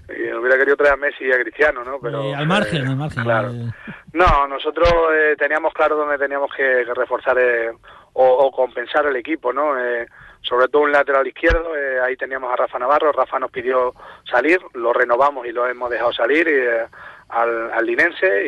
[0.09, 1.99] y hubiera querido traer a Messi y a Cristiano, ¿no?
[2.01, 3.23] Pero Eh, al margen, eh, al margen.
[3.23, 3.51] Claro.
[3.51, 3.71] eh,
[4.13, 7.71] No, nosotros eh, teníamos claro dónde teníamos que, que reforzar eh,
[8.13, 9.77] o, compensar el equipo, ¿no?
[9.79, 10.07] Eh,
[10.41, 13.93] sobre todo un lateral izquierdo, eh, ahí teníamos a Rafa Navarro, Rafa nos pidió
[14.29, 16.85] salir, lo renovamos y lo hemos dejado salir eh,
[17.29, 18.43] al, al linense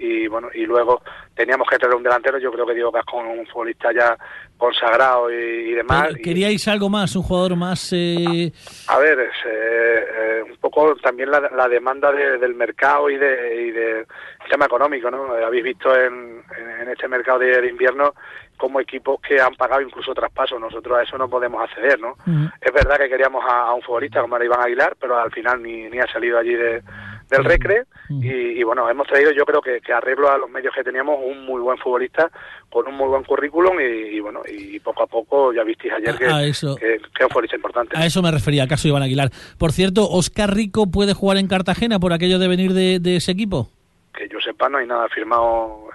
[0.00, 1.02] y, bueno, y luego
[1.34, 4.16] teníamos que tener un delantero, yo creo que Diego Cascón es un futbolista ya
[4.56, 6.14] consagrado y, demás.
[6.22, 7.92] ¿Queríais algo más, un jugador más...?
[7.92, 8.52] Eh...
[8.88, 13.70] A ver, es, eh, un poco también la, la demanda del mercado y, de, y
[13.72, 14.06] del
[14.48, 15.32] tema económico, ¿no?
[15.34, 16.42] Habéis visto en,
[16.80, 18.14] en este mercado de invierno
[18.56, 20.60] como equipos que han pagado incluso traspasos.
[20.60, 22.16] Nosotros a eso no podemos acceder, ¿no?
[22.60, 25.88] Es verdad que queríamos a, un futbolista como era Iván Aguilar, pero al final ni,
[25.88, 26.82] ni ha salido allí de,
[27.30, 27.84] del Recre.
[28.10, 31.44] y, bueno, hemos traído yo creo que, que, arreglo a los medios que teníamos un
[31.44, 32.30] muy buen futbolista
[32.70, 36.26] con un muy buen currículum y, bueno, y poco a poco ya visteis ayer que,
[36.26, 37.96] que, es un futbolista importante.
[37.96, 39.30] A eso me refería, caso Iván Aguilar.
[39.58, 43.32] Por cierto, ¿Oscar Rico puede jugar en Cartagena por aquello de venir de, de ese
[43.32, 43.68] equipo?
[44.12, 45.88] Que yo sepa, no hay nada firmado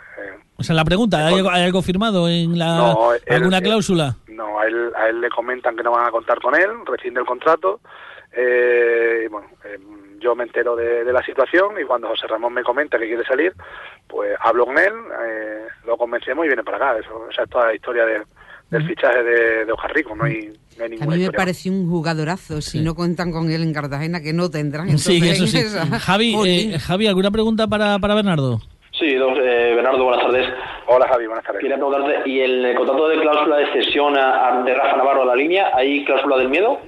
[0.60, 2.94] o sea, la pregunta, ¿hay, algo, firmado en la
[3.30, 4.18] alguna cláusula?
[4.28, 7.22] no, a él, a él le comentan que no van a contar con él, rescinde
[7.22, 7.80] el contrato.
[8.34, 9.80] Eh, bueno, eh,
[10.20, 13.54] yo me entero de, la situación y cuando José Ramón me comenta que quiere salir,
[14.08, 14.94] pues hablo con él,
[15.28, 17.00] eh, lo convencemos y viene para acá.
[17.00, 20.90] Eso, esa es toda la historia del fichaje de, de Rico, no hay, no hay
[20.92, 24.34] ninguna A mí me pareció un jugadorazo, si no cuentan con él en Cartagena, que
[24.34, 24.98] no tendrán.
[24.98, 25.64] sí, eso sí.
[26.00, 28.60] Javi, Javi, ¿alguna pregunta para, para Bernardo?
[29.00, 30.46] Sí, eh, Bernardo, buenas tardes.
[30.88, 31.62] Hola Javi, buenas tardes.
[31.62, 35.72] Quería preguntarte, ¿y el contrato de cláusula de cesión de Rafa Navarro a la línea,
[35.74, 36.80] hay cláusula del miedo?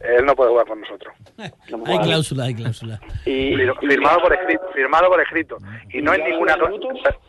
[0.00, 1.14] Él no puede jugar con nosotros.
[1.38, 3.00] hay cláusula, hay cláusula.
[3.24, 5.56] Y, firmado por escrito, firmado por escrito.
[5.90, 6.56] Y no hay ninguna,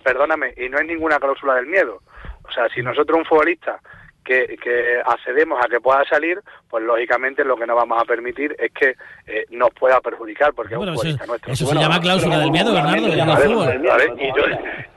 [0.04, 2.02] perdóname, y no hay ninguna cláusula del miedo.
[2.44, 3.80] O sea, si nosotros un futbolista
[4.28, 8.72] que, accedemos a que pueda salir, pues lógicamente lo que no vamos a permitir es
[8.72, 11.54] que eh, nos pueda perjudicar, porque es un futbolista nuestro.
[11.54, 13.08] Eso se llama cláusula del miedo, Bernardo,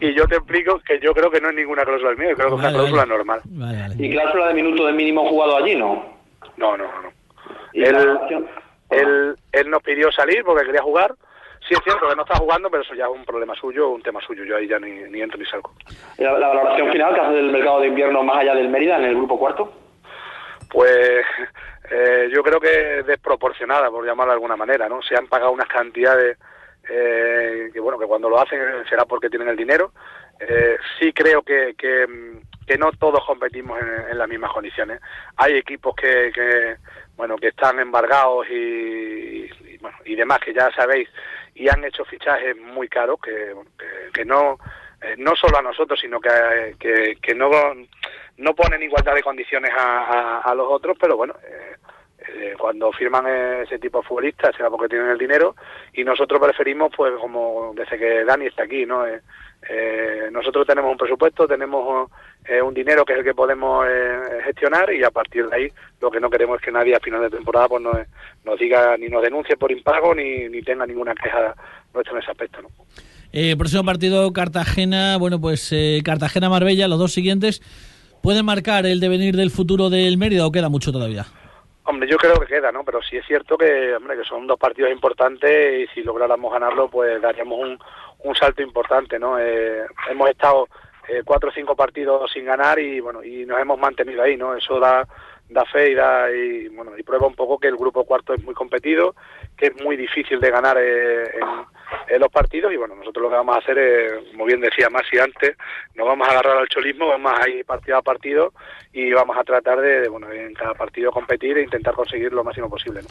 [0.01, 2.49] y, yo, te explico que yo creo que no es ninguna cláusula del miedo, creo
[2.49, 3.41] que es una cláusula normal.
[3.99, 6.19] ¿Y cláusula de minuto de mínimo jugado allí, no?
[6.57, 7.20] No, no, no.
[7.73, 8.19] Él,
[8.91, 11.15] él, él nos pidió salir porque quería jugar,
[11.69, 14.03] Sí, es cierto que no está jugando, pero eso ya es un problema suyo, un
[14.03, 14.45] tema suyo.
[14.45, 15.73] Yo ahí ya ni, ni entro ni salgo.
[16.19, 19.15] ¿La, valoración final que hace del mercado de invierno más allá del Mérida en el
[19.15, 19.73] grupo cuarto?
[20.71, 21.25] Pues
[21.91, 25.03] eh, yo creo que desproporcionada, por llamarlo de alguna manera, ¿no?
[25.03, 26.39] Se han pagado unas cantidades
[26.89, 29.93] eh, que, bueno, que cuando lo hacen será porque tienen el dinero.
[30.41, 32.07] Eh, sí creo que, que,
[32.79, 33.79] no todos competimos
[34.11, 35.01] en, las mismas condiciones.
[35.37, 36.77] Hay equipos que, que
[37.21, 41.07] bueno, que están embargados y, y, bueno, y demás, que ya sabéis
[41.55, 43.55] y han hecho fichajes muy caros que,
[44.15, 44.59] que, no
[45.03, 47.51] eh, no solo a nosotros sino que, que, no
[48.39, 51.77] no ponen igualdad de condiciones a, a, los otros pero bueno eh,
[52.29, 55.55] eh, cuando firman ese tipo de futbolistas será porque tienen el dinero
[55.93, 59.05] y nosotros preferimos pues como desde que Dani está aquí no
[59.69, 62.11] eh, nosotros tenemos un presupuesto, tenemos
[62.45, 65.69] eh, un dinero que es el que podemos eh, gestionar y a partir de ahí
[66.01, 67.97] lo que no queremos es que nadie a final de temporada pues nos,
[68.45, 71.55] nos diga ni nos denuncie por impago ni, ni tenga ninguna queja
[71.93, 72.63] nuestra en ese aspecto.
[72.63, 72.69] ¿no?
[73.59, 77.61] próximo partido Cartagena, bueno pues Cartagena-Marbella, los dos siguientes,
[78.23, 81.27] ¿pueden marcar el devenir del futuro del Mérida o queda mucho todavía?
[81.85, 82.85] Hombre, yo creo que queda, ¿no?
[82.85, 86.89] Pero sí es cierto que, hombre, que son dos partidos importantes y si lográramos ganarlo,
[86.89, 87.79] pues daríamos un,
[88.25, 89.39] un salto importante, ¿no?
[89.39, 90.69] Eh, hemos estado
[91.09, 94.55] eh, cuatro o cinco partidos sin ganar y bueno y nos hemos mantenido ahí, ¿no?
[94.55, 95.07] Eso da
[95.49, 98.43] da fe y da y bueno y prueba un poco que el grupo cuarto es
[98.45, 99.15] muy competido,
[99.61, 101.31] que es muy difícil de ganar eh,
[102.09, 104.89] en, los partidos y bueno nosotros lo que vamos a hacer es, como bien decía
[104.91, 105.57] Masi antes,
[105.95, 108.53] nos vamos a agarrar al cholismo, vamos a ir partido a partido
[108.93, 112.69] y vamos a tratar de, bueno en cada partido competir e intentar conseguir lo máximo
[112.69, 113.03] posible.
[113.03, 113.09] ¿no?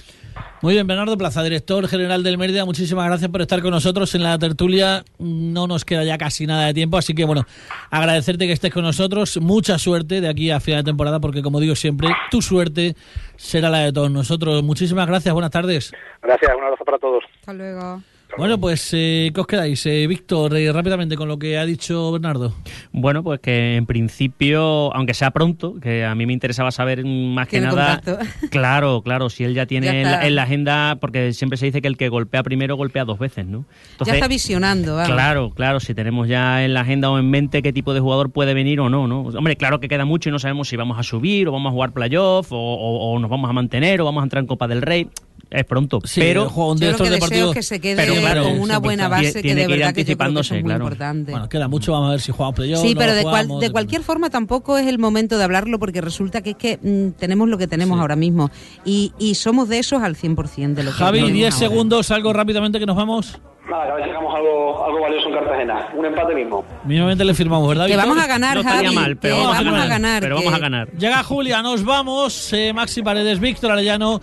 [0.61, 4.23] Muy bien, Bernardo Plaza, director general del Mérida, muchísimas gracias por estar con nosotros en
[4.23, 5.03] la tertulia.
[5.17, 7.45] No nos queda ya casi nada de tiempo, así que bueno,
[7.89, 9.37] agradecerte que estés con nosotros.
[9.37, 12.95] Mucha suerte de aquí a final de temporada, porque como digo siempre, tu suerte
[13.37, 14.61] será la de todos nosotros.
[14.63, 15.93] Muchísimas gracias, buenas tardes.
[16.21, 17.23] Gracias, un abrazo para todos.
[17.39, 18.01] Hasta luego.
[18.37, 19.85] Bueno, pues, eh, ¿qué os quedáis?
[19.85, 22.53] Eh, Víctor, eh, rápidamente con lo que ha dicho Bernardo.
[22.91, 27.47] Bueno, pues que en principio, aunque sea pronto, que a mí me interesaba saber más
[27.47, 28.01] que nada.
[28.51, 31.97] Claro, claro, si él ya tiene en, la, agenda, porque siempre se dice que el
[31.97, 33.65] que golpea primero golpea dos veces, ¿no?
[34.03, 37.73] ya está visionando, Claro, claro, si tenemos ya en la agenda o en mente qué
[37.73, 39.21] tipo de jugador puede venir o no, ¿no?
[39.21, 41.73] Hombre, claro que queda mucho y no sabemos si vamos a subir o vamos a
[41.73, 44.81] jugar playoff o, o nos vamos a mantener o vamos a entrar en Copa del
[44.81, 45.09] Rey
[45.51, 45.99] es pronto.
[46.15, 46.43] pero
[46.75, 50.63] de estos de que se quede con una buena base que de verdad que, es
[50.63, 51.31] muy importante.
[51.31, 52.81] Bueno, queda mucho, vamos a ver si jugamos playoff.
[52.81, 56.51] Sí, pero de, de cualquier forma tampoco es el momento de hablarlo porque resulta que
[56.51, 58.51] es que mm, tenemos lo que tenemos ahora mismo
[58.85, 62.79] y, y, somos de esos al 100% de lo que Javi, 10 segundos, algo rápidamente
[62.79, 63.39] que nos vamos.
[63.69, 65.87] Nada, que a ver si sacamos algo, algo valioso en Cartagena.
[65.95, 66.63] Un empate mismo.
[66.85, 67.85] Mínimamente le firmamos, ¿verdad?
[67.85, 68.09] Que Víctor?
[68.09, 68.95] vamos a ganar, No estaría Javi.
[68.95, 70.21] mal, pero que vamos a ganar, ganar.
[70.21, 70.87] pero que- vamos a ganar.
[70.91, 72.53] Llega Julia, nos vamos.
[72.53, 74.19] Eh, Maxi Paredes, Víctor Arellano,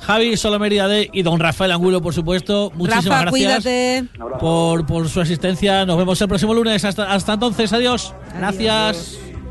[0.00, 2.70] Javi Solomería de y don Rafael Angulo, por supuesto.
[2.74, 4.04] Muchísimas Rafa, gracias cuídate.
[4.40, 5.84] por, por su asistencia.
[5.86, 6.84] Nos vemos el próximo lunes.
[6.84, 8.14] Hasta, hasta entonces, adiós.
[8.36, 9.18] Gracias.